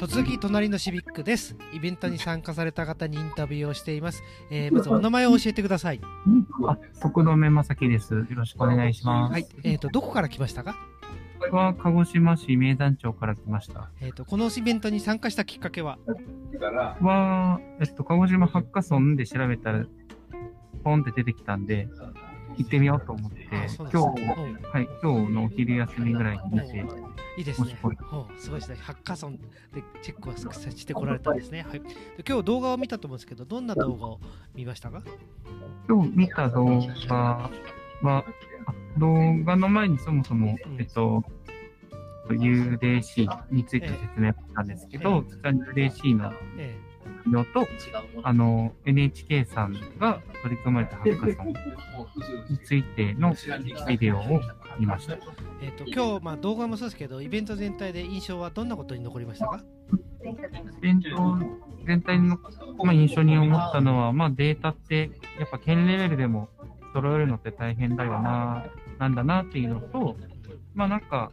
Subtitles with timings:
[0.00, 1.54] 突撃隣のシビックです。
[1.74, 4.22] イベントに参加された方にインタビューをしています。
[4.50, 6.00] えーまずお名前を教えてください。
[6.66, 8.14] あ、徳留正樹です。
[8.14, 9.32] よろしくお願いします。
[9.32, 9.46] はい。
[9.62, 10.74] えっ、と、どこから来ましたか？
[11.38, 13.90] 僕は鹿児島市名山町から来ました。
[14.00, 15.98] えっ、と、このイベントに参加したきっかけは？
[17.02, 19.84] は、えっと、鹿児島ハッカソンで調べたら、
[20.82, 21.88] ポンって出てきたんで、
[22.56, 23.46] 行ってみようと思って、
[23.76, 26.86] 今日、はい、今日のお昼休みぐらいに見て、
[27.38, 27.78] いいですね
[28.38, 28.76] すごいですね。
[28.80, 29.36] ハッカソン
[29.72, 31.64] でチェックをさしてこられたんですね。
[31.68, 31.80] はい。
[31.80, 31.86] で
[32.26, 34.20] 今日動画を見たと思うんですけど、どんな動画を
[34.54, 35.02] 見ましたか？
[35.88, 37.50] 今日見た動画は、
[38.02, 41.22] あ動画の前にそもそも、えっと、
[42.28, 46.76] UDC について説明したんですけど、そちらに UDC のえ
[47.26, 47.66] のと、
[48.22, 51.54] あの、NHK さんが取り組まれたハッカソン
[52.48, 53.34] についての
[53.86, 54.40] ビデオを
[54.78, 55.16] 見ました。
[55.62, 59.62] ええーと今日、まあ、動画もそうですけど、イベント全体で印象はどんなことに残りましたか？
[60.22, 61.08] イベント
[61.86, 62.38] 全体の、
[62.84, 66.48] まあ、印象に思ったのは、まあ、データって、やっぱ県レベルでも
[66.92, 68.64] 揃えるのって大変だよな、
[68.98, 70.16] なんだなっていうのと、
[70.74, 71.32] まあなんか、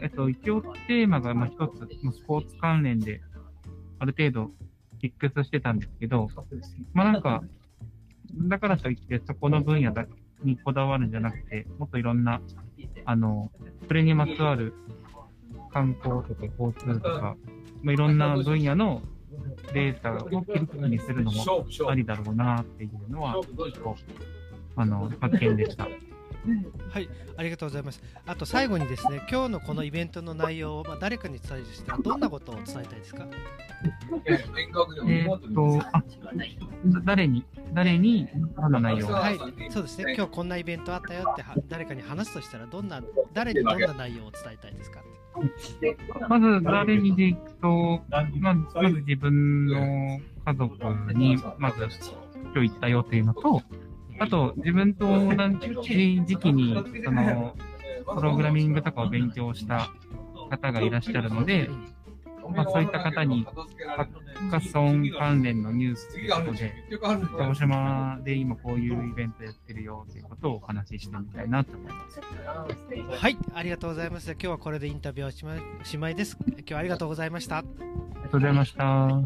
[0.00, 3.20] えっと、一応テーマがまあ一つ、スポーツ関連で、
[3.98, 6.28] ある程度フィックスしてたんですけど、
[6.92, 7.42] まあなんか、
[8.34, 10.06] だからといってそこの分野だ
[10.44, 12.40] にこだわるんじゃなくて、もっといろんな、
[13.04, 13.50] あの、
[13.86, 14.74] それにまつわる
[15.72, 17.36] 観光とか交通とか、
[17.82, 19.02] まあ、いろんな分野の
[19.72, 23.40] データを切り口にするのもありだろうなっていうのは、
[24.76, 25.88] あの、発見でした。
[26.90, 28.02] はい、ありがとうございます。
[28.26, 33.26] あと最後にですね、今日のこのイベントの内容を、まあ、誰かに伝えるとしたら、どんなことを伝えたいですか？
[34.26, 36.02] えーっと、あ、
[37.04, 39.12] 誰に、誰に、どんな内容を？
[39.12, 39.38] はい、
[39.70, 43.00] そうですね、今日こんなイベントあったよっては誰かに話すとしたら、どんな、
[43.32, 45.00] 誰にどんな内容を伝えたいですか？
[46.28, 48.54] まず誰にでいくと、まずま
[48.90, 51.88] ず自分の家族に、まず
[52.54, 53.62] 今日行ったよっていうのと、
[54.18, 55.74] あと自分と同じ
[56.26, 56.74] 時期に、
[57.04, 57.56] その、
[58.14, 59.90] プログラミングとかを勉強した
[60.50, 61.70] 方がいらっしゃるので、
[62.50, 72.20] まあ、そういった方に、ハッカソン関連のニュースということで、鹿児島で今こういうイベントやってるよということをお話ししてみたいなと思います。
[73.10, 74.30] はい、ありがとうございます。
[74.32, 76.36] 今日はこれでインタビューはしましまいです。
[76.46, 77.58] 今日はありがとうございました。
[77.58, 79.22] ありがとうございました。